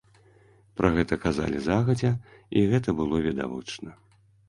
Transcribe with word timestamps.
Пра 0.81 0.91
гэта 0.95 1.19
казалі 1.27 1.61
загадзя 1.67 2.11
і 2.57 2.67
гэта 2.75 2.99
было 3.03 3.25
відавочна. 3.31 3.89